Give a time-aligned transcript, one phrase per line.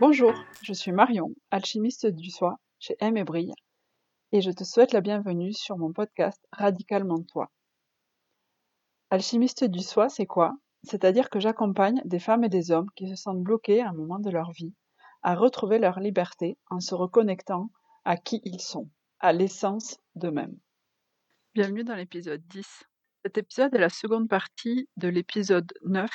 [0.00, 0.32] Bonjour,
[0.62, 3.52] je suis Marion, alchimiste du soi chez M et Brille,
[4.32, 7.50] et je te souhaite la bienvenue sur mon podcast Radicalement Toi.
[9.10, 10.54] Alchimiste du soi, c'est quoi?
[10.82, 14.18] C'est-à-dire que j'accompagne des femmes et des hommes qui se sentent bloqués à un moment
[14.18, 14.74] de leur vie
[15.22, 17.70] à retrouver leur liberté en se reconnectant
[18.04, 18.88] à qui ils sont,
[19.18, 20.58] à l'essence d'eux-mêmes.
[21.54, 22.84] Bienvenue dans l'épisode 10.
[23.22, 26.10] Cet épisode est la seconde partie de l'épisode 9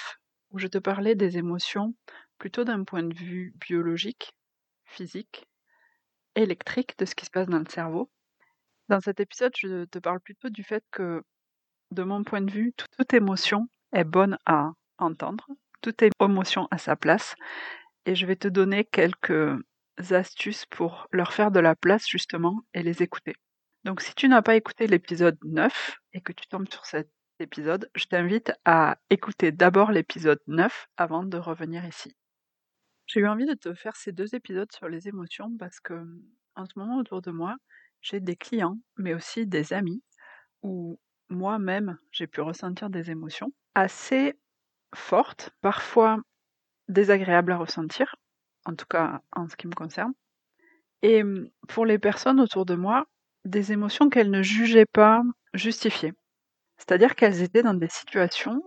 [0.51, 1.93] où je te parlais des émotions
[2.39, 4.34] plutôt d'un point de vue biologique,
[4.85, 5.47] physique,
[6.34, 8.09] électrique de ce qui se passe dans le cerveau.
[8.89, 11.23] Dans cet épisode, je te parle plutôt du fait que,
[11.91, 13.67] de mon point de vue, toute émotion
[14.04, 15.48] bonne à entendre,
[15.81, 17.35] toute émotion à sa place,
[18.05, 19.57] et je vais te donner quelques
[20.12, 23.35] astuces pour leur faire de la place justement et les écouter.
[23.84, 27.90] Donc si tu n'as pas écouté l'épisode 9 et que tu tombes sur cet épisode,
[27.96, 32.15] je t'invite à écouter d'abord l'épisode 9 avant de revenir ici.
[33.07, 35.93] J'ai eu envie de te faire ces deux épisodes sur les émotions parce que
[36.55, 37.55] en ce moment autour de moi,
[38.02, 40.04] j'ai des clients, mais aussi des amis,
[40.62, 44.34] où moi-même j'ai pu ressentir des émotions assez
[44.93, 46.20] fortes, parfois
[46.87, 48.15] désagréables à ressentir,
[48.65, 50.13] en tout cas en ce qui me concerne.
[51.01, 51.23] Et
[51.68, 53.05] pour les personnes autour de moi,
[53.43, 55.21] des émotions qu'elles ne jugeaient pas
[55.53, 56.13] justifiées.
[56.77, 58.62] C'est-à-dire qu'elles étaient dans des situations,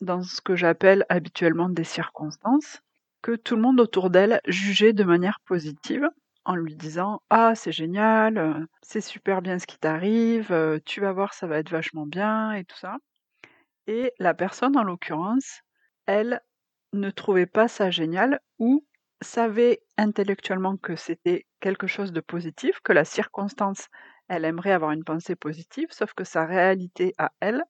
[0.00, 2.80] dans ce que j'appelle habituellement des circonstances,
[3.22, 6.08] que tout le monde autour d'elle jugeait de manière positive
[6.48, 11.00] en lui disant Ah, c'est génial, euh, c'est super bien ce qui t'arrive, euh, tu
[11.00, 12.96] vas voir, ça va être vachement bien et tout ça.
[13.88, 15.62] Et la personne, en l'occurrence,
[16.06, 16.40] elle
[16.92, 18.86] ne trouvait pas ça génial ou
[19.22, 23.88] savait intellectuellement que c'était quelque chose de positif, que la circonstance,
[24.28, 27.64] elle aimerait avoir une pensée positive, sauf que sa réalité à elle,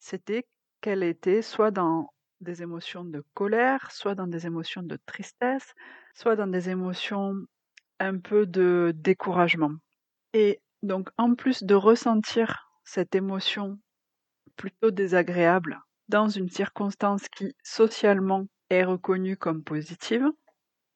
[0.00, 0.46] c'était
[0.80, 5.74] qu'elle était soit dans des émotions de colère, soit dans des émotions de tristesse,
[6.14, 7.34] soit dans des émotions
[7.98, 9.72] un peu de découragement.
[10.32, 13.78] Et donc, en plus de ressentir cette émotion
[14.56, 20.26] plutôt désagréable dans une circonstance qui socialement est reconnue comme positive,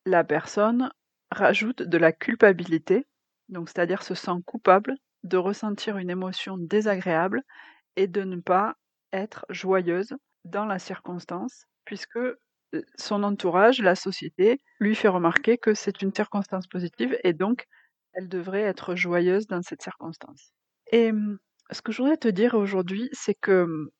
[0.06, 0.90] la personne
[1.30, 3.06] rajoute de la culpabilité,
[3.48, 4.94] donc c'est-à-dire se sent coupable
[5.24, 7.42] de ressentir une émotion désagréable
[7.96, 8.76] et de ne pas
[9.12, 12.18] être joyeuse dans la circonstance, puisque
[12.97, 17.66] son entourage, la société, lui fait remarquer que c'est une circonstance positive et donc
[18.12, 20.53] elle devrait être joyeuse dans cette circonstance.
[20.92, 21.12] Et
[21.70, 23.91] ce que je voudrais te dire aujourd'hui, c'est que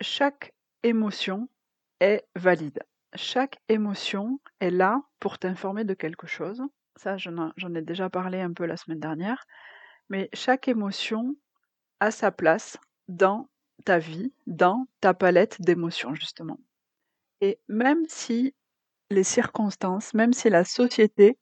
[0.00, 0.52] chaque
[0.82, 1.48] émotion
[2.00, 2.80] est valide.
[3.14, 6.62] Chaque émotion est là pour t'informer de quelque chose.
[6.96, 9.44] Ça, j'en ai déjà parlé un peu la semaine dernière.
[10.08, 11.34] Mais chaque émotion
[12.00, 12.78] a sa place
[13.08, 13.48] dans
[13.84, 16.58] ta vie dans ta palette d'émotions, justement.
[17.40, 18.54] Et même si
[19.10, 21.38] les circonstances, même si la société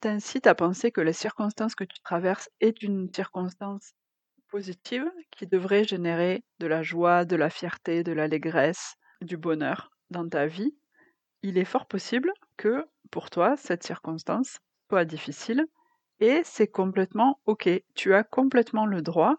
[0.00, 3.92] t'incite à penser que la circonstance que tu traverses est une circonstance
[4.48, 10.28] positive qui devrait générer de la joie, de la fierté, de l'allégresse, du bonheur dans
[10.28, 10.74] ta vie,
[11.42, 15.66] il est fort possible que pour toi, cette circonstance soit difficile
[16.20, 17.68] et c'est complètement OK.
[17.94, 19.36] Tu as complètement le droit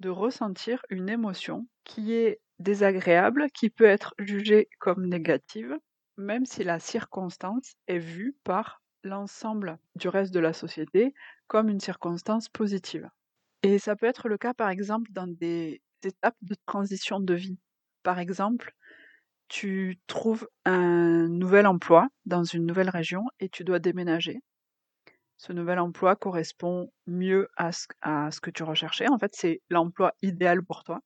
[0.00, 5.76] de ressentir une émotion qui est désagréable, qui peut être jugée comme négative,
[6.16, 11.14] même si la circonstance est vue par l'ensemble du reste de la société
[11.48, 13.08] comme une circonstance positive.
[13.62, 17.58] Et ça peut être le cas par exemple dans des étapes de transition de vie.
[18.02, 18.74] Par exemple,
[19.48, 24.40] tu trouves un nouvel emploi dans une nouvelle région et tu dois déménager
[25.40, 27.86] ce nouvel emploi correspond mieux à ce,
[28.40, 29.08] que tu recherchais.
[29.08, 31.00] En fait, c'est l'emploi idéal pour toi.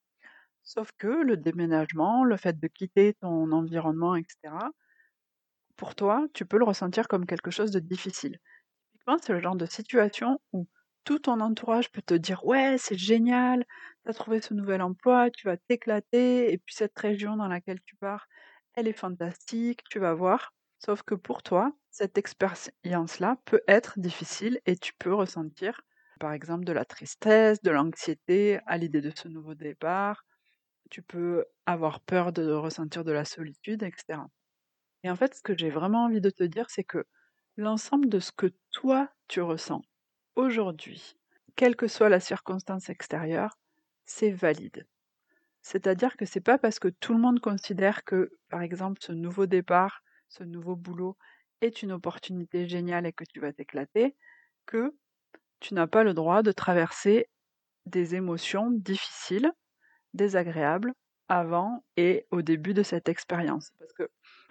[0.65, 4.73] Sauf que le déménagement, le fait de quitter ton environnement, etc.,
[5.77, 8.39] pour toi, tu peux le ressentir comme quelque chose de difficile.
[8.93, 10.69] Typiquement, c'est le genre de situation où
[11.05, 13.65] tout ton entourage peut te dire Ouais, c'est génial,
[14.05, 17.81] tu as trouvé ce nouvel emploi, tu vas t'éclater, et puis cette région dans laquelle
[17.87, 18.27] tu pars,
[18.75, 20.55] elle est fantastique, tu vas voir.
[20.79, 25.81] Sauf que pour toi, cette expérience-là peut être difficile et tu peux ressentir,
[26.21, 30.25] par exemple, de la tristesse, de l'anxiété à l'idée de ce nouveau départ.
[30.91, 34.29] Tu peux avoir peur de ressentir de la solitude, etc.
[35.03, 37.05] Et en fait, ce que j'ai vraiment envie de te dire, c'est que
[37.57, 39.83] l'ensemble de ce que toi, tu ressens
[40.37, 41.17] aujourd'hui,
[41.57, 43.59] quelle que soit la circonstance extérieure,
[44.07, 44.87] c'est valide.
[45.63, 49.47] C'est-à-dire que c'est pas parce que tout le monde considère que, par exemple, ce nouveau
[49.47, 51.17] départ ce nouveau boulot
[51.61, 54.17] est une opportunité géniale et que tu vas t'éclater,
[54.67, 54.95] que
[55.61, 57.29] tu n'as pas le droit de traverser
[57.87, 59.53] des émotions difficiles,
[60.15, 60.93] désagréables,
[61.29, 63.71] avant et au début de cette expérience.
[63.79, 64.11] Parce que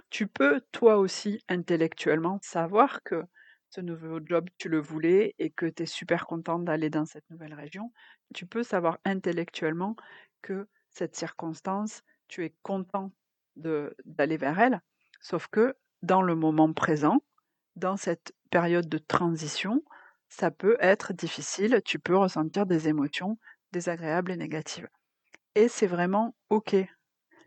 [0.09, 3.23] tu peux, toi aussi, intellectuellement, savoir que
[3.69, 7.27] ce nouveau job, tu le voulais et que tu es super contente d'aller dans cette
[7.31, 7.91] nouvelle région.
[8.33, 9.95] Tu peux savoir intellectuellement
[10.43, 13.11] que cette circonstance, tu es content
[13.55, 14.81] d'aller vers elle,
[15.21, 17.23] sauf que dans le moment présent,
[17.75, 19.83] dans cette période de transition,
[20.29, 23.37] ça peut être difficile, tu peux ressentir des émotions
[23.71, 24.89] désagréables et négatives.
[25.55, 26.75] Et c'est vraiment OK.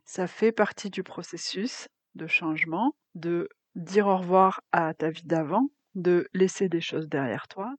[0.05, 5.69] Ça fait partie du processus de changement, de dire au revoir à ta vie d'avant,
[5.95, 7.75] de laisser des choses derrière toi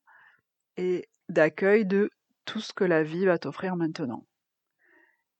[0.75, 2.12] et d'accueil de
[2.45, 4.25] tout ce que la vie va t'offrir maintenant.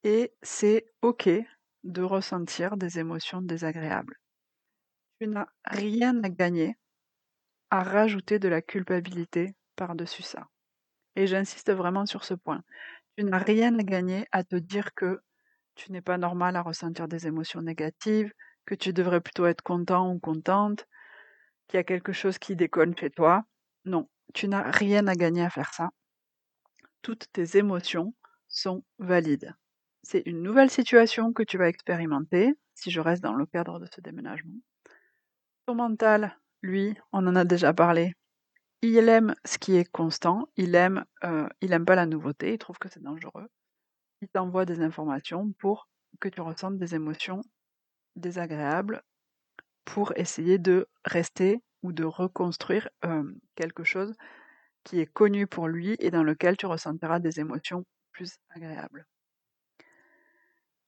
[0.04, 1.30] Et c'est OK
[1.84, 4.20] de ressentir des émotions désagréables.
[5.20, 6.76] Tu n'as rien à gagner
[7.70, 10.48] à rajouter de la culpabilité par-dessus ça.
[11.16, 12.64] Et j'insiste vraiment sur ce point.
[13.18, 15.20] Tu n'as rien à gagner à te dire que
[15.76, 18.32] tu n'es pas normal à ressentir des émotions négatives,
[18.66, 20.88] que tu devrais plutôt être content ou contente,
[21.68, 23.46] qu'il y a quelque chose qui déconne chez toi.
[23.86, 25.90] Non, tu n'as rien à gagner à faire ça.
[27.02, 28.14] Toutes tes émotions
[28.48, 29.56] sont valides.
[30.04, 33.88] C'est une nouvelle situation que tu vas expérimenter, si je reste dans le cadre de
[33.92, 34.60] ce déménagement.
[35.66, 38.14] Ton mental, lui, on en a déjà parlé,
[38.82, 42.58] il aime ce qui est constant, il aime, euh, il aime pas la nouveauté, il
[42.58, 43.48] trouve que c'est dangereux.
[44.22, 45.88] Il t'envoie des informations pour
[46.20, 47.42] que tu ressentes des émotions
[48.16, 49.04] désagréables
[49.86, 53.24] pour essayer de rester ou de reconstruire euh,
[53.56, 54.14] quelque chose
[54.84, 59.06] qui est connu pour lui et dans lequel tu ressentiras des émotions plus agréables.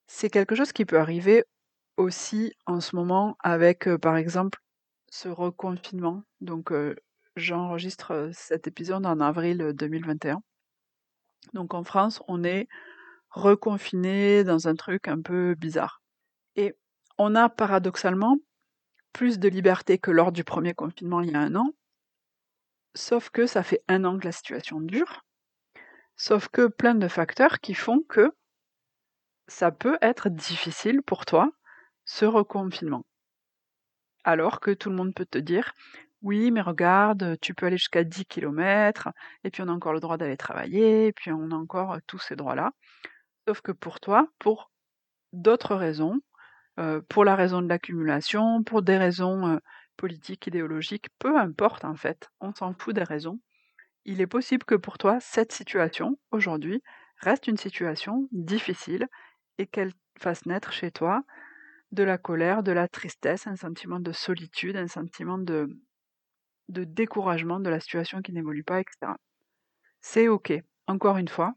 [0.07, 1.43] C'est quelque chose qui peut arriver
[1.97, 4.59] aussi en ce moment avec, euh, par exemple,
[5.09, 6.23] ce reconfinement.
[6.41, 6.71] Donc,
[7.39, 10.41] J'enregistre cet épisode en avril 2021.
[11.53, 12.67] Donc en France, on est
[13.29, 16.01] reconfiné dans un truc un peu bizarre.
[16.57, 16.75] Et
[17.17, 18.35] on a paradoxalement
[19.13, 21.71] plus de liberté que lors du premier confinement il y a un an,
[22.93, 25.25] sauf que ça fait un an que la situation dure,
[26.17, 28.33] sauf que plein de facteurs qui font que
[29.47, 31.49] ça peut être difficile pour toi,
[32.03, 33.05] ce reconfinement.
[34.25, 35.73] Alors que tout le monde peut te dire,
[36.21, 39.09] oui, mais regarde, tu peux aller jusqu'à 10 km,
[39.43, 42.19] et puis on a encore le droit d'aller travailler, et puis on a encore tous
[42.19, 42.71] ces droits-là.
[43.47, 44.71] Sauf que pour toi, pour
[45.33, 46.19] d'autres raisons,
[47.09, 49.59] pour la raison de l'accumulation, pour des raisons
[49.97, 53.39] politiques, idéologiques, peu importe en fait, on s'en fout des raisons.
[54.05, 56.81] Il est possible que pour toi, cette situation, aujourd'hui,
[57.17, 59.07] reste une situation difficile
[59.57, 61.23] et qu'elle fasse naître chez toi
[61.91, 65.67] de la colère, de la tristesse, un sentiment de solitude, un sentiment de,
[66.69, 69.13] de découragement de la situation qui n'évolue pas, etc.
[70.01, 70.53] C'est OK.
[70.87, 71.53] Encore une fois,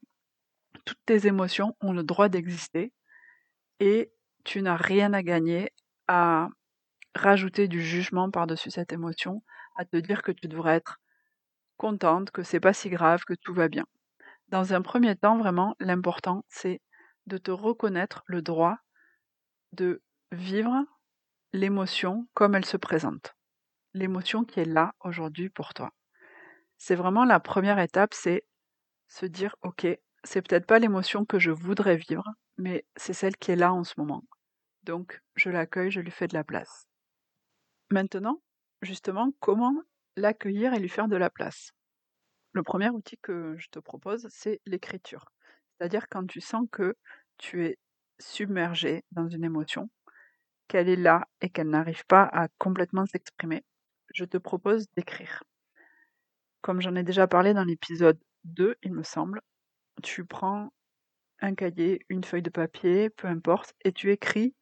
[0.85, 2.93] toutes tes émotions ont le droit d'exister
[3.79, 4.13] et
[4.45, 5.71] tu n'as rien à gagner
[6.09, 6.49] à
[7.15, 9.43] rajouter du jugement par-dessus cette émotion,
[9.77, 10.99] à te dire que tu devrais être
[11.77, 13.85] contente, que c'est pas si grave, que tout va bien.
[14.49, 16.81] Dans un premier temps, vraiment, l'important, c'est
[17.27, 18.79] de te reconnaître le droit
[19.73, 20.85] de vivre
[21.53, 23.35] l'émotion comme elle se présente
[23.95, 25.93] l'émotion qui est là aujourd'hui pour toi.
[26.79, 28.45] C'est vraiment la première étape, c'est
[29.09, 29.87] se dire, ok,
[30.25, 32.25] c'est peut-être pas l'émotion que je voudrais vivre,
[32.57, 34.25] mais c'est celle qui est là en ce moment.
[34.83, 36.87] Donc, je l'accueille, je lui fais de la place.
[37.91, 38.43] Maintenant,
[38.81, 39.75] justement, comment
[40.17, 41.73] l'accueillir et lui faire de la place?
[42.53, 45.27] Le premier outil que je te propose, c'est l'écriture.
[45.79, 46.97] C'est-à-dire quand tu sens que
[47.39, 47.79] tu es
[48.19, 49.91] submergé dans une émotion,
[50.69, 53.65] qu'elle est là et qu'elle n'arrive pas à complètement s'exprimer,
[54.15, 55.43] je te propose d'écrire.
[56.61, 59.41] Comme j'en ai déjà parlé dans l'épisode 2, il me semble,
[60.03, 60.73] tu prends
[61.41, 64.55] un cahier, une feuille de papier, peu importe, et tu écris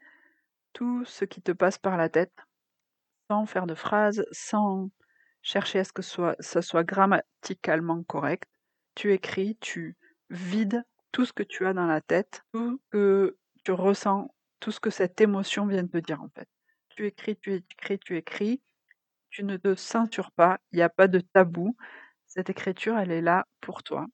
[0.72, 2.34] tout ce qui te passe par la tête,
[3.30, 4.90] sans faire de phrases, sans
[5.42, 8.48] chercher à ce que soit, ça soit grammaticalement correct.
[8.94, 9.96] Tu écris, tu
[10.30, 14.72] vides tout ce que tu as dans la tête, tout ce que tu ressens, tout
[14.72, 16.48] ce que cette émotion vient de te dire en fait.
[16.90, 18.62] Tu écris, tu écris, tu écris,
[19.30, 21.76] tu ne te censures pas, il n'y a pas de tabou.
[22.26, 24.06] Cette écriture, elle est là pour toi.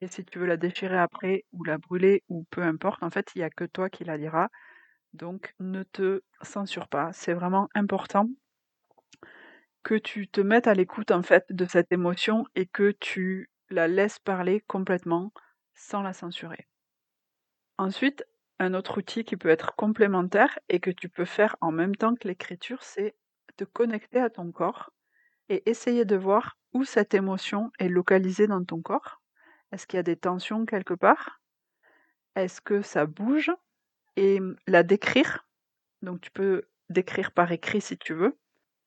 [0.00, 3.30] Et si tu veux la déchirer après ou la brûler ou peu importe, en fait,
[3.34, 4.48] il n'y a que toi qui la liras.
[5.12, 7.12] Donc ne te censure pas.
[7.12, 8.28] C'est vraiment important
[9.82, 13.88] que tu te mettes à l'écoute en fait de cette émotion et que tu la
[13.88, 15.32] laisses parler complètement
[15.74, 16.68] sans la censurer.
[17.78, 18.24] Ensuite,
[18.58, 22.14] un autre outil qui peut être complémentaire et que tu peux faire en même temps
[22.14, 23.14] que l'écriture, c'est
[23.60, 24.90] te connecter à ton corps
[25.50, 29.20] et essayer de voir où cette émotion est localisée dans ton corps.
[29.70, 31.42] Est-ce qu'il y a des tensions quelque part?
[32.36, 33.50] Est-ce que ça bouge?
[34.16, 35.46] Et la décrire.
[36.00, 38.38] Donc tu peux décrire par écrit si tu veux.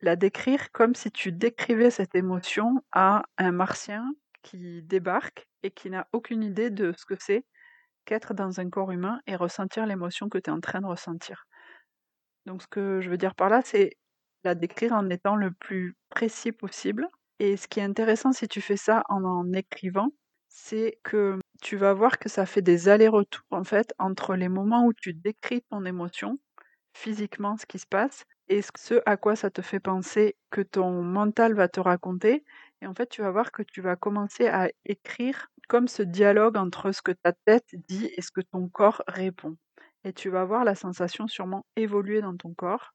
[0.01, 4.11] La décrire comme si tu décrivais cette émotion à un martien
[4.41, 7.45] qui débarque et qui n'a aucune idée de ce que c'est
[8.05, 11.45] qu'être dans un corps humain et ressentir l'émotion que tu es en train de ressentir.
[12.47, 13.97] Donc ce que je veux dire par là, c'est
[14.43, 17.07] la décrire en étant le plus précis possible.
[17.39, 20.09] Et ce qui est intéressant si tu fais ça en en écrivant,
[20.50, 24.85] c'est que tu vas voir que ça fait des allers-retours en fait entre les moments
[24.85, 26.39] où tu décris ton émotion,
[26.93, 31.01] physiquement ce qui se passe, et ce à quoi ça te fait penser que ton
[31.03, 32.43] mental va te raconter.
[32.81, 36.57] Et en fait, tu vas voir que tu vas commencer à écrire comme ce dialogue
[36.57, 39.57] entre ce que ta tête dit et ce que ton corps répond.
[40.03, 42.93] Et tu vas voir la sensation sûrement évoluer dans ton corps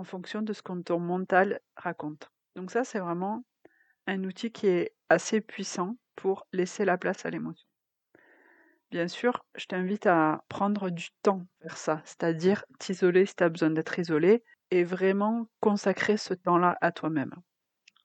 [0.00, 2.30] en fonction de ce que ton mental raconte.
[2.56, 3.44] Donc ça, c'est vraiment
[4.06, 7.66] un outil qui est assez puissant pour laisser la place à l'émotion.
[8.90, 13.50] Bien sûr, je t'invite à prendre du temps pour ça, c'est-à-dire t'isoler si tu as
[13.50, 17.34] besoin d'être isolé et vraiment consacrer ce temps-là à toi-même.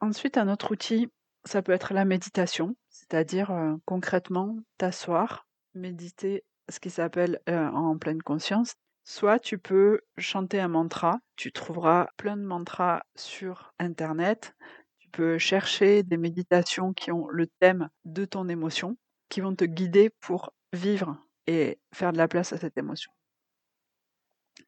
[0.02, 1.10] Ensuite, un autre outil,
[1.46, 7.98] ça peut être la méditation, c'est-à-dire euh, concrètement t'asseoir, méditer ce qui s'appelle euh, en
[7.98, 8.76] pleine conscience.
[9.06, 14.54] Soit tu peux chanter un mantra, tu trouveras plein de mantras sur Internet,
[15.00, 18.98] tu peux chercher des méditations qui ont le thème de ton émotion,
[19.30, 23.12] qui vont te guider pour vivre et faire de la place à cette émotion.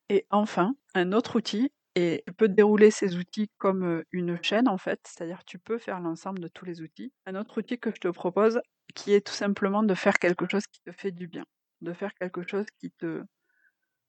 [0.09, 4.77] Et enfin, un autre outil, et tu peux dérouler ces outils comme une chaîne en
[4.77, 7.11] fait, c'est-à-dire tu peux faire l'ensemble de tous les outils.
[7.25, 8.61] Un autre outil que je te propose,
[8.95, 11.45] qui est tout simplement de faire quelque chose qui te fait du bien,
[11.81, 13.23] de faire quelque chose qui te,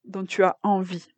[0.05, 1.09] dont tu as envie.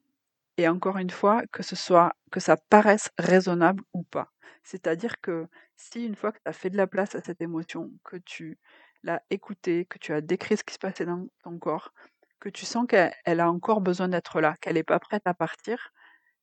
[0.56, 4.30] Et encore une fois, que ce soit, que ça paraisse raisonnable ou pas.
[4.62, 5.46] C'est-à-dire que
[5.76, 8.58] si une fois que tu as fait de la place à cette émotion, que tu
[9.02, 11.92] l'as écoutée, que tu as décrit ce qui se passait dans ton corps,
[12.40, 15.92] que tu sens qu'elle a encore besoin d'être là, qu'elle n'est pas prête à partir,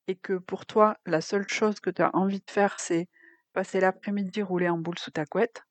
[0.07, 3.07] et que pour toi, la seule chose que tu as envie de faire, c'est
[3.53, 5.63] passer l'après-midi rouler en boule sous ta couette,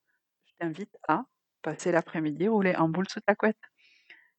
[0.44, 1.25] je t'invite à
[1.62, 3.58] passer l'après-midi rouler en boule sous ta couette.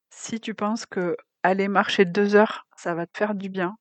[0.10, 1.18] Si tu penses que
[1.48, 3.78] aller marcher deux heures, ça va te faire du bien,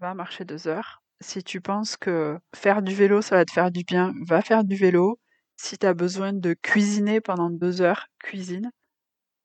[0.00, 1.02] va marcher deux heures.
[1.20, 4.64] Si tu penses que faire du vélo, ça va te faire du bien, va faire
[4.64, 5.18] du vélo.
[5.56, 8.70] Si tu as besoin de cuisiner pendant deux heures, cuisine.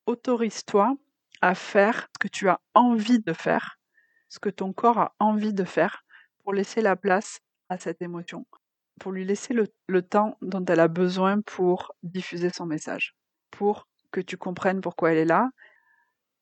[0.07, 0.95] Autorise-toi
[1.41, 3.79] à faire ce que tu as envie de faire
[4.29, 6.05] ce que ton corps a envie de faire
[6.43, 8.45] pour laisser la place à cette émotion,
[8.99, 13.15] pour lui laisser le, temps dont elle a besoin pour diffuser son message,
[13.51, 15.49] pour que tu comprennes pourquoi elle est là.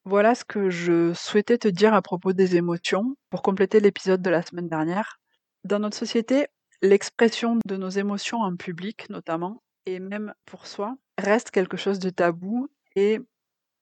[0.09, 4.29] Voilà ce que je souhaitais te dire à propos des émotions pour compléter l'épisode de
[4.29, 5.19] la semaine dernière.
[5.65, 6.47] Dans notre société,
[6.81, 12.09] l'expression de nos émotions en public notamment, et même pour soi, reste quelque chose de
[12.09, 13.19] tabou et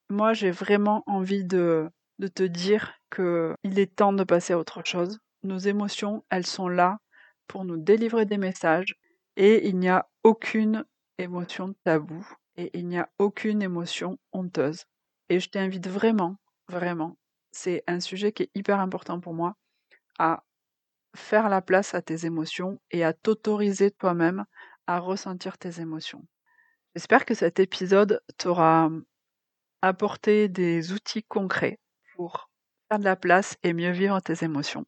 [0.09, 1.91] moi j'ai vraiment envie de
[2.33, 5.19] te dire qu'il est temps de passer à autre chose.
[5.43, 6.97] Nos émotions, elles sont là
[7.45, 8.95] pour nous délivrer des messages
[9.37, 10.85] et il n'y a aucune
[11.19, 12.27] émotion taboue
[12.57, 14.85] et il n'y a aucune émotion honteuse.
[15.29, 17.17] Et je t'invite vraiment, vraiment,
[17.51, 19.55] c'est un sujet qui est hyper important pour moi,
[20.19, 20.43] à
[21.15, 24.45] faire la place à tes émotions et à t'autoriser toi-même
[24.87, 26.25] à ressentir tes émotions.
[26.95, 28.89] J'espère que cet épisode t'aura
[29.81, 31.79] apporté des outils concrets
[32.15, 32.49] pour
[32.89, 34.85] faire de la place et mieux vivre tes émotions.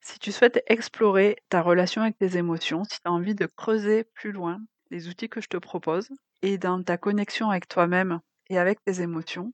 [0.00, 4.04] Si tu souhaites explorer ta relation avec tes émotions, si tu as envie de creuser
[4.04, 6.08] plus loin les outils que je te propose
[6.42, 9.52] et dans ta connexion avec toi-même et avec tes émotions,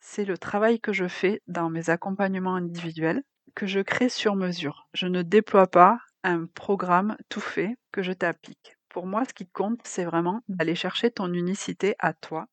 [0.00, 3.22] c'est le travail que je fais dans mes accompagnements individuels
[3.54, 4.88] que je crée sur mesure.
[4.94, 8.76] Je ne déploie pas un programme tout fait que je t'applique.
[8.88, 12.48] Pour moi, ce qui compte, c'est vraiment d'aller chercher ton unicité à toi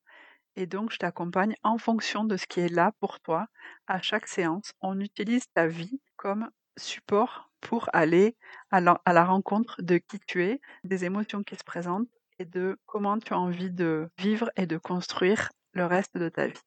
[0.56, 3.46] et donc, je t'accompagne en fonction de ce qui est là pour toi
[3.86, 4.72] à chaque séance.
[4.80, 8.36] On utilise ta vie comme support pour aller
[8.70, 13.18] à la, rencontre de qui tu es, des émotions qui se présentent et de comment
[13.18, 16.60] tu as envie de vivre et de construire le reste de ta vie.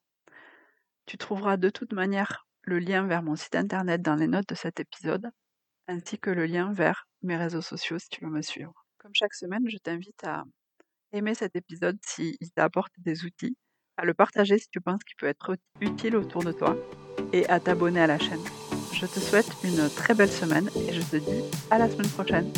[1.05, 4.55] Tu trouveras de toute manière le lien vers mon site internet dans les notes de
[4.55, 5.29] cet épisode,
[5.87, 8.73] ainsi que le lien vers mes réseaux sociaux si tu veux me suivre.
[8.97, 10.43] Comme chaque semaine, je t'invite à
[11.11, 13.57] aimer cet épisode s'il t'apporte des outils,
[13.99, 16.75] à le partager si tu penses qu'il peut être utile autour de toi,
[17.33, 18.39] et à t'abonner à la chaîne.
[18.93, 22.51] Je te souhaite une très belle semaine et je te dis à la semaine prochaine.